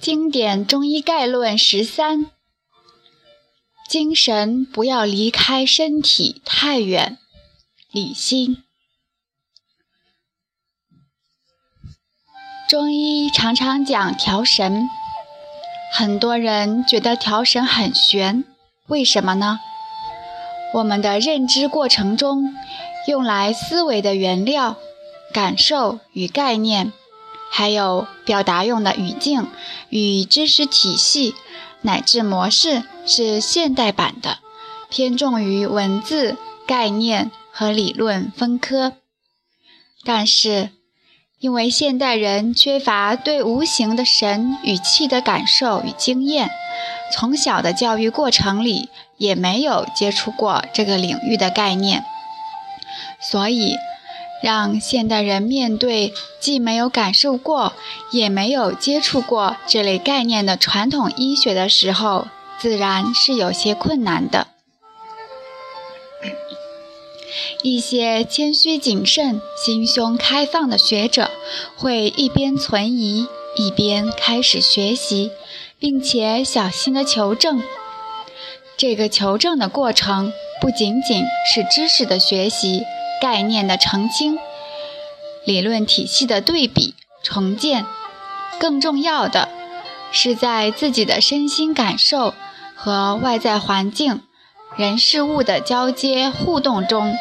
[0.00, 2.30] 经典中医概论十三：
[3.88, 7.18] 精神不要离开身体太远。
[7.90, 8.62] 李欣。
[12.68, 14.88] 中医常常讲调神，
[15.92, 18.44] 很多人觉得调神很玄，
[18.88, 19.58] 为什么呢？
[20.74, 22.54] 我们的认知过程中，
[23.06, 24.76] 用来思维的原料、
[25.32, 26.92] 感受与概念，
[27.50, 29.48] 还有表达用的语境
[29.90, 31.34] 与知识体系
[31.82, 34.38] 乃至模式，是现代版的，
[34.88, 38.94] 偏重于文字、概念和理论分科。
[40.04, 40.70] 但是，
[41.38, 46.50] 因为现代人缺乏对无形的神与气的感受与经验，
[47.12, 48.88] 从小的教育过程里。
[49.18, 52.04] 也没有接触过这个领域的概念，
[53.20, 53.74] 所以
[54.42, 57.72] 让现代人面对既没有感受过，
[58.12, 64.48] 也没有接触过这类概念的传统医学的时候，自然是有些困难的。
[67.62, 71.30] 一些谦虚谨慎、心胸开放的学者，
[71.76, 75.32] 会一边存疑，一边开始学习，
[75.78, 77.60] 并且小心的求证。
[78.76, 82.84] 这个求证的过程不仅仅是知识的学习、
[83.20, 84.38] 概念的澄清、
[85.44, 87.84] 理论体系的对比重建，
[88.58, 89.48] 更重要的
[90.12, 92.34] 是在自己的身心感受
[92.74, 94.22] 和外在环境、
[94.76, 97.16] 人事物的交接互动中，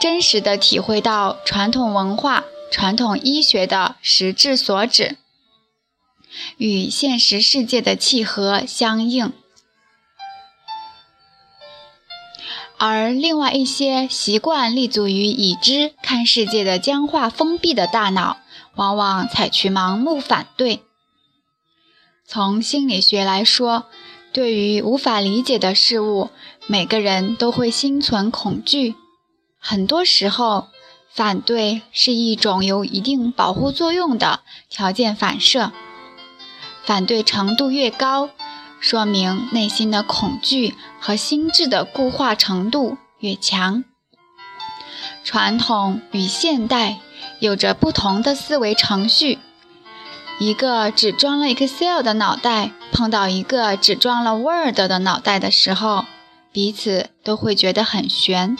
[0.00, 5.16] 真实的体会到传统文化、传统医学的实质所指，
[6.56, 9.32] 与现实世界的契合相应。
[12.84, 18.38] 而另外一些习惯立足于已知看世界的僵化封闭的大脑，
[18.74, 20.82] 往往采取盲目反对。
[22.26, 23.84] 从心理学来说，
[24.32, 26.30] 对于无法理解的事物，
[26.66, 28.96] 每个人都会心存恐惧。
[29.60, 30.66] 很多时候，
[31.08, 35.70] 反对是一种有一定保护作用的条件反射。
[36.82, 38.30] 反对程度越高，
[38.82, 43.84] 说明内心的恐惧和心智的固化程度越强。
[45.22, 46.98] 传统与现代
[47.38, 49.38] 有着不同的思维程序。
[50.40, 56.04] 一个只装了 Excel 的脑袋碰到一个只装了 Word 的脑袋的时候，
[56.50, 58.58] 彼此都会觉得很悬，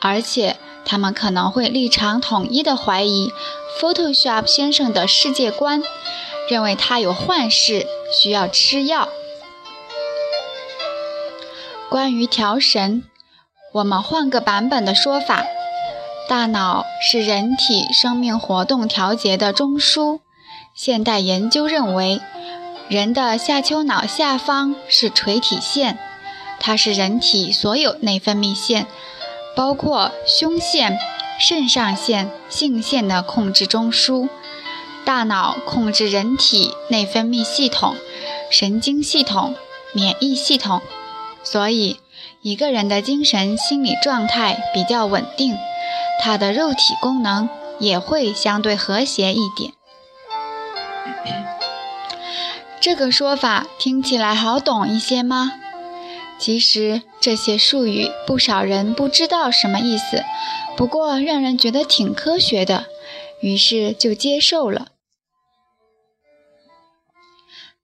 [0.00, 3.32] 而且他们可能会立场统一的怀疑
[3.80, 5.82] Photoshop 先生的世界观，
[6.50, 9.08] 认为他有幻视，需要吃药。
[11.90, 13.02] 关于调神，
[13.72, 15.46] 我们换个版本的说法：
[16.28, 20.20] 大脑是人体生命活动调节的中枢。
[20.74, 22.20] 现代研究认为，
[22.88, 25.98] 人的下丘脑下方是垂体腺，
[26.60, 28.86] 它是人体所有内分泌腺，
[29.56, 30.98] 包括胸腺、
[31.40, 34.28] 肾上腺、性腺的控制中枢。
[35.06, 37.96] 大脑控制人体内分泌系统、
[38.50, 39.54] 神经系统、
[39.94, 40.82] 免疫系统。
[41.42, 42.00] 所以，
[42.42, 45.56] 一个人的精神心理状态比较稳定，
[46.20, 49.72] 他的肉体功能也会相对和谐一点。
[52.80, 55.52] 这个说法听起来好懂一些吗？
[56.38, 60.22] 其实这些术语不少人不知道什么意思，
[60.76, 62.86] 不过让人觉得挺科学的，
[63.40, 64.88] 于是就接受了。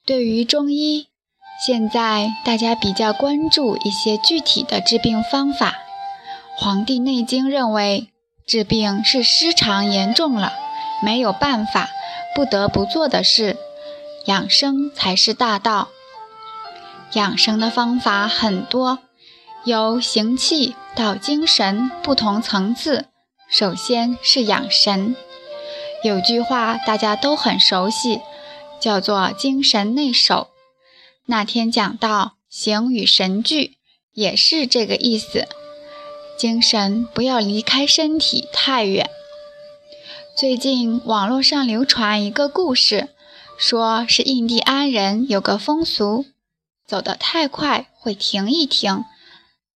[0.04, 1.08] 对于中医。
[1.56, 5.70] 现在大家比较关注一些具体的治病方法，
[6.56, 8.08] 《黄帝内经》认为
[8.46, 10.52] 治病是失常严重了，
[11.02, 11.88] 没有办法，
[12.34, 13.56] 不得不做的事，
[14.26, 15.88] 养生才是大道。
[17.12, 18.98] 养生的方法很多，
[19.64, 23.06] 由行气到精神不同层次。
[23.48, 25.14] 首先是养神，
[26.02, 28.20] 有句话大家都很熟悉，
[28.80, 30.48] 叫做“精神内守”。
[31.26, 33.78] 那天讲到形与神俱，
[34.12, 35.48] 也是这个意思。
[36.38, 39.08] 精神不要离开身体太远。
[40.36, 43.08] 最近网络上流传一个故事，
[43.56, 46.26] 说是印第安人有个风俗，
[46.84, 49.04] 走得太快会停一停。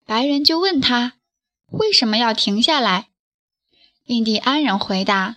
[0.04, 1.14] 白人就问他
[1.70, 3.08] 为什么要停下来。
[4.06, 5.36] 印第安人回答：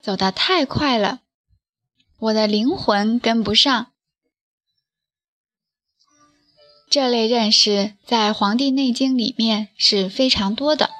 [0.00, 1.20] 走得太快了，
[2.18, 3.92] 我的灵魂跟不上。
[6.90, 10.90] 这类认识在《黄帝内经》里面是非常多的。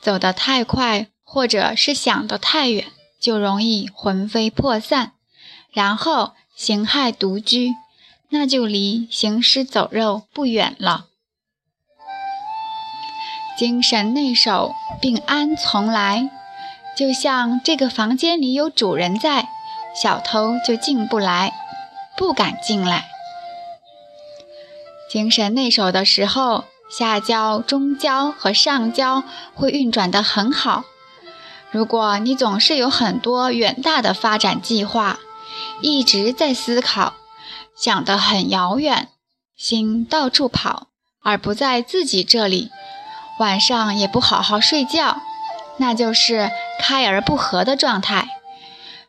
[0.00, 2.86] 走得太快，或者是想得太远，
[3.20, 5.12] 就容易魂飞魄散。
[5.72, 7.72] 然后形骸独居，
[8.28, 11.06] 那就离行尸走肉不远了。
[13.56, 16.30] 精神内守，病安从来。
[16.96, 19.48] 就像这个房间里有主人在，
[20.00, 21.52] 小偷就进不来，
[22.16, 23.08] 不敢进来。
[25.10, 29.22] 精神内守的时候，下焦、中焦和上焦
[29.54, 30.84] 会运转得很好。
[31.70, 35.18] 如果你总是有很多远大的发展计划，
[35.80, 37.14] 一直在思考，
[37.76, 39.08] 想得很遥远，
[39.56, 40.88] 心到处跑，
[41.22, 42.70] 而不在自己这里。
[43.40, 45.20] 晚上也不好好睡觉，
[45.78, 48.28] 那就是开而不合的状态。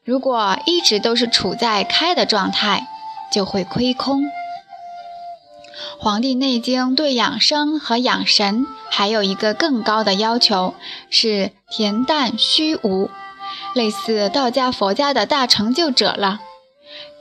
[0.04, 2.88] 如果一直都是处在开的状态，
[3.32, 4.24] 就会亏空。
[5.98, 10.74] 《黄帝内经》对养生和养神还有一个更高的要求，
[11.10, 13.10] 是恬淡虚无，
[13.74, 16.40] 类似道家、佛家的大成就者了。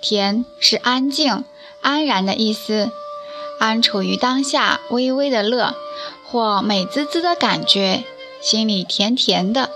[0.02, 1.44] 恬是安静、
[1.82, 2.90] 安然的意思，
[3.58, 5.74] 安处于当下，微微的乐。
[6.26, 8.02] 或美滋滋的感觉，
[8.42, 9.70] 心里甜甜的。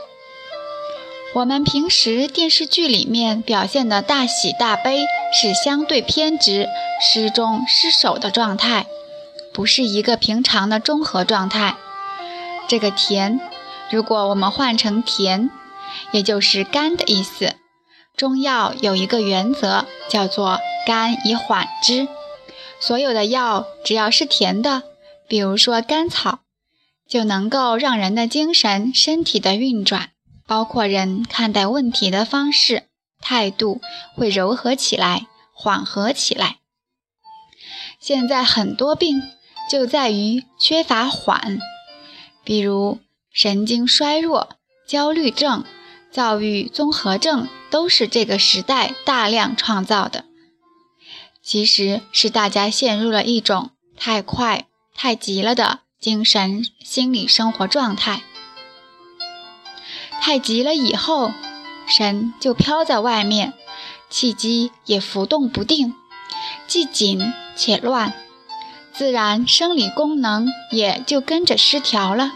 [1.35, 6.67] 我们平时电视剧里面表现的大喜大悲，是相对偏执、
[7.01, 8.87] 失中失守的状态，
[9.53, 11.77] 不是一个平常的中和状态。
[12.67, 13.41] 这个甜，
[13.91, 15.51] 如果我们换成甜，
[16.13, 17.55] 也就是甘的意思。
[18.17, 22.09] 中药有一个原则，叫做甘以缓之。
[22.81, 24.83] 所有的药只要是甜的，
[25.29, 26.41] 比如说甘草。
[27.09, 30.11] 就能够让人的精神、身体的运转，
[30.49, 32.89] 包括人看待问题的方式、
[33.21, 33.81] 态度，
[34.17, 36.57] 会柔和起来、缓和起来。
[38.01, 39.23] 现在很多病
[39.71, 41.59] 就在于缺乏缓，
[42.43, 42.99] 比如
[43.31, 44.57] 神经衰弱、
[44.87, 45.65] 焦虑症、
[46.11, 50.25] 躁郁综合症，都是这个时代大量创造的。
[51.43, 55.81] 其实是大家陷入了一种太快、太急了的。
[56.01, 58.23] 精神、心理生活状态
[60.21, 61.33] 太急了，以后
[61.87, 63.55] 神就飘在外面，
[64.11, 65.95] 气机也浮动不定，
[66.67, 68.13] 既紧且乱，
[68.93, 72.33] 自然生理功能也就跟着失调了。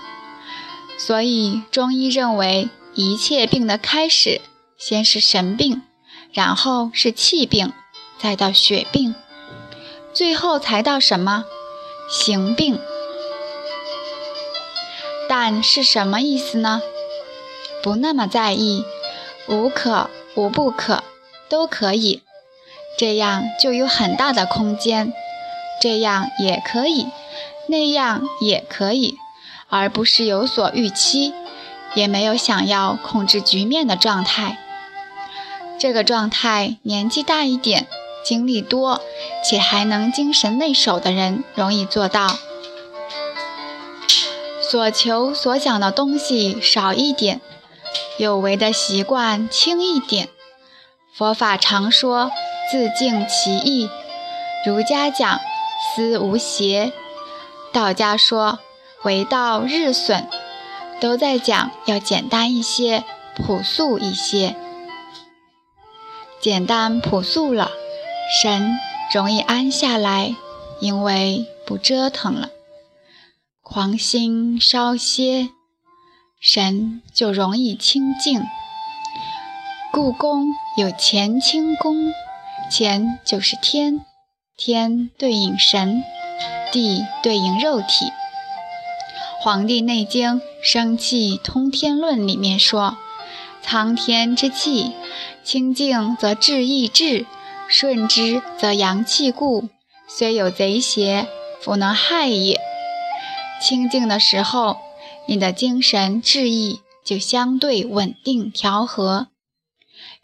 [0.98, 4.40] 所以中医认为，一切病的开始
[4.78, 5.82] 先是神病，
[6.32, 7.72] 然后是气病，
[8.18, 9.14] 再到血病，
[10.14, 11.44] 最后才到什么
[12.08, 12.78] 形病。
[15.28, 16.80] 但是什么意思呢？
[17.82, 18.84] 不那么在意，
[19.48, 21.02] 无可无不可，
[21.48, 22.22] 都可以，
[22.96, 25.12] 这样就有很大的空间。
[25.80, 27.08] 这样也可以，
[27.66, 29.16] 那样也可以，
[29.68, 31.34] 而不是有所预期，
[31.94, 34.58] 也没有想要控制局面的状态。
[35.80, 37.88] 这个状态，年纪大一点、
[38.24, 39.00] 经历多
[39.44, 42.38] 且还能精神内守的人容易做到。
[44.60, 47.40] 所求所想的东西少一点，
[48.18, 50.28] 有为的习惯轻一点。
[51.14, 52.30] 佛法常说
[52.70, 53.90] 自净其意，
[54.66, 55.40] 儒家讲
[55.94, 56.92] 思无邪，
[57.72, 58.60] 道家说
[59.02, 60.26] 为道日损，
[61.00, 63.04] 都在讲要简单一些，
[63.36, 64.56] 朴素一些。
[66.40, 67.70] 简单朴素了，
[68.42, 68.78] 神
[69.12, 70.34] 容易安下来，
[70.80, 72.48] 因为不折腾了。
[73.62, 75.50] 狂心稍歇，
[76.44, 78.42] 神就容易清净。
[79.92, 80.46] 故宫
[80.76, 82.12] 有乾清宫，
[82.68, 84.00] 乾就是天，
[84.56, 86.02] 天对应神，
[86.72, 88.06] 地对应肉体。
[89.40, 92.96] 《黄帝内经·生气通天论》里面说
[93.62, 94.96] ：“苍天之气，
[95.44, 97.24] 清净则志意至，
[97.68, 99.68] 顺之则阳气固。
[100.08, 101.28] 虽有贼邪，
[101.60, 102.60] 弗能害也。”
[103.62, 104.78] 清静的时候，
[105.32, 109.28] 你的精神志意就相对稳定调和，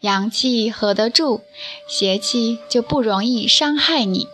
[0.01, 1.41] 阳气合得住，
[1.89, 4.27] 邪气就不容易伤害你。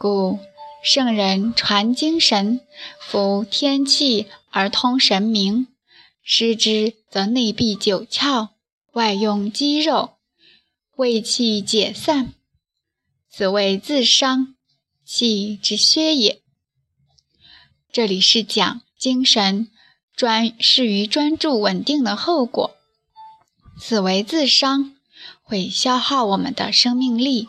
[0.00, 0.40] 故
[0.82, 2.60] 圣人传精神，
[3.00, 5.68] 服天气而通神明，
[6.24, 8.48] 失之则内闭九窍，
[8.94, 10.14] 外用肌肉，
[10.96, 12.32] 胃气解散，
[13.30, 14.56] 此谓自伤，
[15.04, 16.42] 气之削也。
[17.92, 19.70] 这里是讲精神
[20.16, 22.76] 专适于专注稳定的后果，
[23.80, 24.96] 此为自伤，
[25.44, 27.48] 会消耗我们的生命力。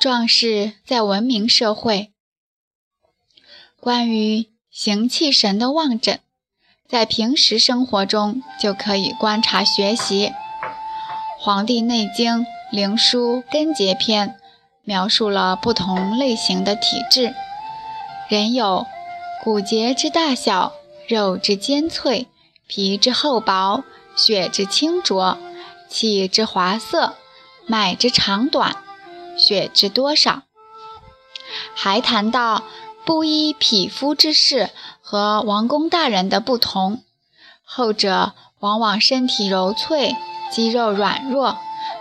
[0.00, 2.12] 壮士在文明社会，
[3.80, 6.20] 关于行气神的望诊，
[6.88, 10.26] 在平时生活中就可以观察学习。
[11.38, 12.40] 《黄帝内经·
[12.72, 14.30] 灵枢·根节篇》
[14.82, 17.34] 描述了不同类型的体质。
[18.28, 18.86] 人有
[19.42, 20.74] 骨节之大小、
[21.08, 22.28] 肉之坚脆、
[22.66, 25.38] 皮之厚薄、血之清浊、
[25.88, 27.14] 气之滑涩、
[27.66, 28.76] 脉之长短、
[29.38, 30.42] 血之多少。
[31.74, 32.64] 还谈到
[33.06, 34.68] 不依匹夫之事
[35.00, 37.02] 和王公大人的不同，
[37.64, 40.14] 后者往往身体柔脆，
[40.52, 41.56] 肌肉软弱，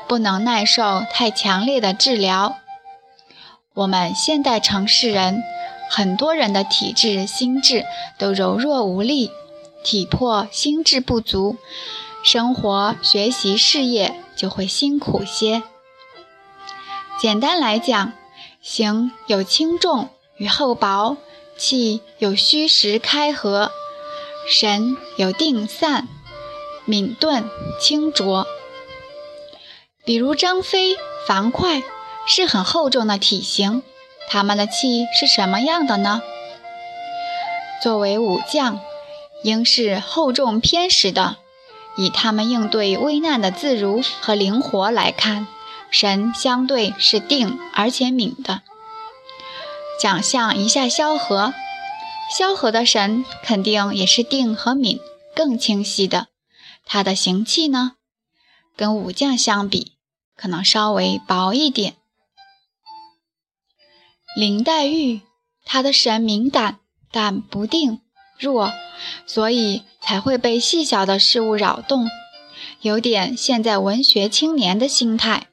[0.10, 2.58] 不能耐受太强烈的治疗。
[3.74, 5.42] 我们现代城市人，
[5.90, 7.86] 很多人的体质、心智
[8.18, 9.32] 都柔弱无力，
[9.84, 11.58] 体魄、心智不足，
[12.24, 15.64] 生活、学习、事业就会辛苦些。
[17.20, 18.14] 简单来讲。
[18.60, 21.16] 形有轻重与厚薄，
[21.58, 23.72] 气有虚实开合，
[24.50, 26.06] 神有定散、
[26.84, 28.46] 敏钝、清浊。
[30.04, 31.82] 比如张飞、樊哙
[32.28, 33.84] 是很厚重的体型，
[34.30, 36.22] 他们的气是什么样的呢？
[37.82, 38.80] 作为武将，
[39.44, 41.38] 应是厚重偏实的。
[41.96, 45.48] 以他们应对危难的自如和灵活来看。
[45.90, 48.62] 神相对是定而且敏的，
[50.02, 51.54] 想象一下萧何，
[52.30, 55.00] 萧何的神肯定也是定和敏
[55.34, 56.28] 更清晰的。
[56.86, 57.94] 他的行气呢，
[58.76, 59.94] 跟武将相比，
[60.36, 61.96] 可能稍微薄一点。
[64.38, 65.22] 林黛玉，
[65.66, 66.78] 她的神敏感
[67.12, 68.02] 但不定
[68.38, 68.72] 弱，
[69.26, 72.08] 所以才会被细小的事物扰动，
[72.82, 75.48] 有点现在文学青年的心态。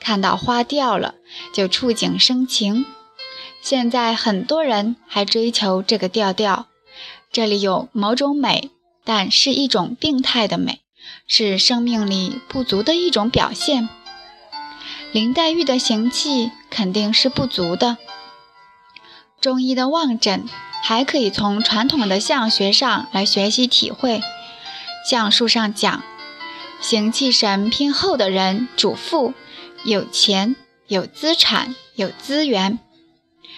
[0.00, 1.16] 看到花掉了
[1.52, 2.86] 就触景生情，
[3.60, 6.68] 现在很多人还追求这个调调。
[7.30, 8.70] 这里有某种美，
[9.04, 10.80] 但是一种病态的美，
[11.26, 13.90] 是生命力不足的一种表现。
[15.12, 17.98] 林黛玉的行气肯定是不足的。
[19.42, 20.48] 中医的望诊
[20.84, 24.20] 还可以从传统的相学上来学习体会。
[25.04, 26.04] 相术上讲，
[26.80, 29.34] 行气神偏厚的人主富。
[29.84, 30.54] 有钱、
[30.86, 32.78] 有资产、有资源，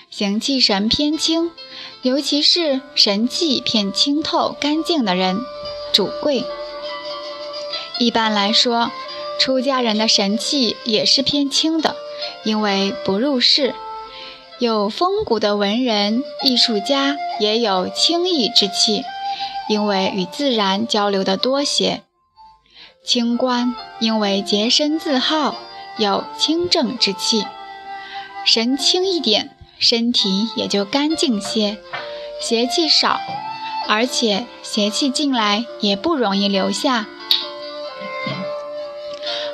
[0.08, 1.50] 行气神偏轻，
[2.00, 5.38] 尤其是神气偏清透、干净的人，
[5.92, 6.46] 主贵。
[7.98, 8.90] 一般来说，
[9.38, 11.94] 出家人的神气也是偏轻的，
[12.42, 13.74] 因为不入世。
[14.58, 19.02] 有风骨的文人、艺术家也有清逸之气，
[19.68, 22.02] 因为与自然交流的多些。
[23.04, 25.56] 清官因为洁身自好。
[25.96, 27.46] 有清正之气，
[28.44, 31.78] 神清一点，身体也就干净些，
[32.40, 33.20] 邪气少，
[33.87, 37.06] 而且邪气进来也不容易留下。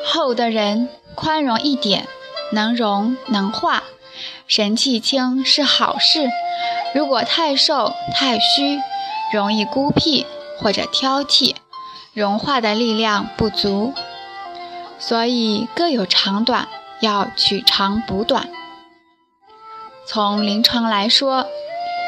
[0.07, 2.09] 厚的人宽容一点，
[2.52, 3.79] 能容能化，
[4.50, 6.28] 神气轻是好事。
[6.92, 8.80] 如果太瘦太虚，
[9.33, 10.26] 容易孤僻
[10.59, 11.54] 或者挑剔，
[12.12, 13.95] 融化的力量不足。
[14.99, 16.69] 所以各有长短，
[17.00, 18.50] 要取长补短。
[20.04, 21.47] 从临床来说，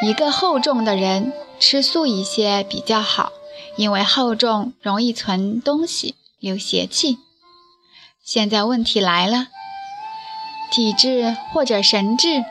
[0.02, 3.30] 一个厚重的人吃素一些比较好，
[3.76, 7.18] 因为厚重容易存东西、留邪气。
[8.24, 9.46] 现在问题来了，
[10.72, 12.44] 体质或者神志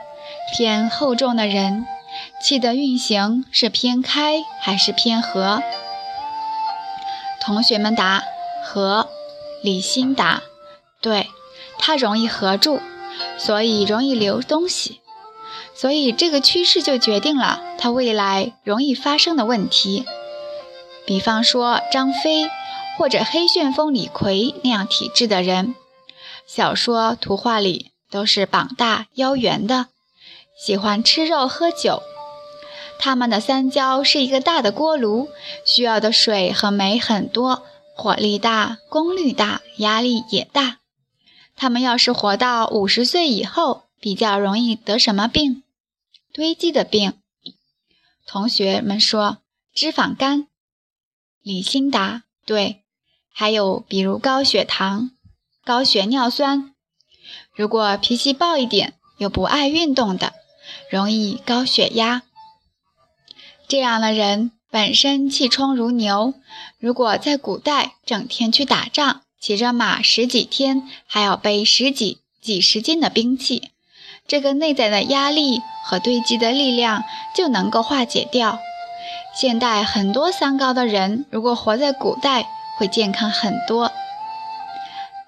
[0.56, 1.88] 偏厚重的人，
[2.42, 5.64] 气的运行是偏开还是偏合？
[7.42, 8.24] 同学们答：
[8.64, 9.10] 合。
[9.64, 10.42] 李欣答
[11.02, 11.28] ：“对，
[11.78, 12.80] 它容易合住，
[13.38, 15.02] 所以容易留东西，
[15.76, 20.06] 所以这个趋势就决定了它未来容易发生的问题。
[21.06, 22.50] 比方说张飞
[22.98, 25.76] 或者黑旋风李逵那样体质的人，
[26.48, 29.88] 小说、图画里都是膀大腰圆的，
[30.56, 32.04] 喜欢吃肉喝酒。
[33.00, 35.30] 他们的三焦是一个大的锅炉，
[35.66, 37.64] 需要的水和煤很多。”
[37.94, 40.80] 火力大，功率大，压力也大。
[41.56, 45.62] 他们要是活到五十岁以后，比较容易得什么病？
[46.34, 47.14] 堆积的病。
[48.26, 49.38] 同学们说，
[49.74, 50.48] 脂肪肝。
[51.44, 52.82] 李欣答：对。
[53.32, 55.12] 还有比如高血糖、
[55.64, 56.74] 高血尿酸。
[57.62, 60.34] 如果脾气暴一点，又不爱运动的，
[60.90, 62.24] 容易高血压。
[63.68, 64.50] 这样的人。
[64.72, 66.34] 本身气冲如牛，
[66.80, 73.70] 如果在古代整天去打仗，骑着马十几天，还要背十几几十斤的兵器，
[74.26, 77.04] 这个内在的压力和堆积的力量
[77.36, 78.58] 就能够化解掉。
[79.36, 82.48] 现代很多三高的人，如果活在古代，
[82.80, 83.92] 会健康很多。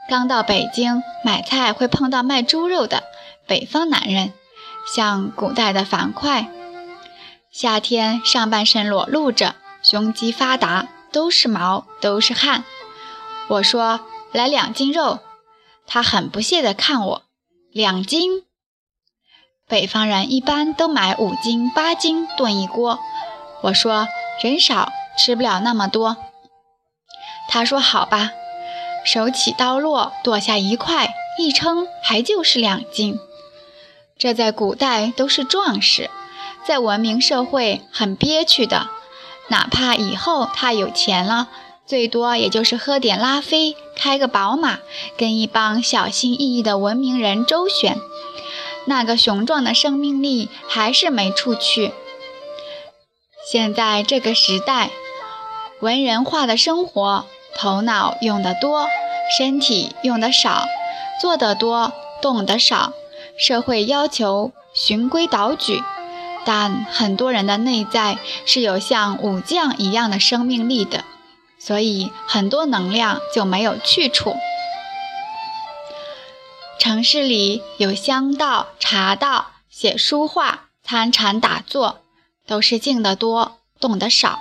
[0.09, 3.03] 刚到北京买菜会碰到卖猪肉的
[3.47, 4.33] 北方男人，
[4.93, 6.47] 像古代的樊哙，
[7.51, 12.63] 夏天上半身裸露着，胸肌发达，都是毛，都是汗。
[13.47, 14.01] 我说
[14.33, 15.19] 来两斤肉，
[15.87, 17.23] 他很不屑地看我，
[17.71, 18.43] 两斤。
[19.67, 22.99] 北方人一般都买五斤、八斤炖一锅。
[23.61, 24.07] 我说
[24.41, 26.17] 人少，吃不了那么多。
[27.47, 28.31] 他说好吧。
[29.03, 33.19] 手起刀落，剁下一块，一称还就是两斤。
[34.17, 36.09] 这在古代都是壮士，
[36.65, 38.87] 在文明社会很憋屈的。
[39.49, 41.49] 哪怕以后他有钱了，
[41.85, 44.79] 最多也就是喝点拉菲，开个宝马，
[45.17, 47.97] 跟一帮小心翼翼的文明人周旋。
[48.85, 51.91] 那个雄壮的生命力还是没处去。
[53.51, 54.91] 现在这个时代，
[55.81, 57.25] 文人化的生活。
[57.55, 58.87] 头脑用得多，
[59.37, 60.65] 身体用得少；
[61.21, 62.93] 做得多，动得少。
[63.37, 65.81] 社会要求循规蹈矩，
[66.45, 71.03] 但很多人的内在是有像武将一样的生命力的，
[71.57, 74.35] 所以很多能量就没有去处。
[76.77, 82.01] 城市里有香道、茶道，写书画、参禅打坐，
[82.45, 84.37] 都是静得多，动得少，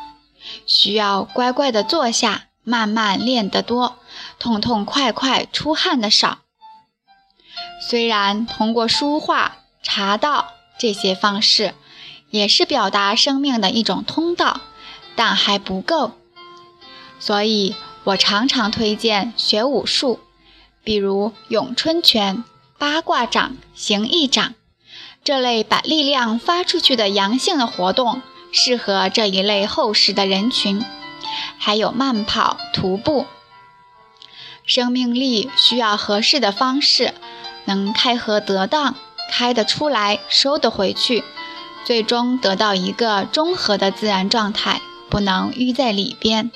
[0.66, 2.48] 需要乖乖地坐下。
[2.64, 3.98] 慢慢练得多，
[4.38, 6.38] 痛痛快快出汗的少。
[7.88, 11.74] 虽然通过书画、茶道这些方式，
[12.30, 14.60] 也是表达生命的一种通道，
[15.16, 16.12] 但还不够。
[17.18, 20.20] 所以我常常推荐学武术，
[20.84, 22.44] 比如咏春拳、
[22.78, 24.54] 八卦掌、形意掌
[25.24, 30.84] 这类把力量发出去的阳性的活动，适合这一类厚实的人群。
[31.58, 33.26] 还有慢跑、徒步，
[34.64, 37.14] 生命力需要合适的方式，
[37.64, 38.94] 能开合得当，
[39.30, 41.24] 开得出来，收得回去，
[41.84, 44.80] 最终得到一个中和的自然状态，
[45.10, 46.50] 不能淤在里边。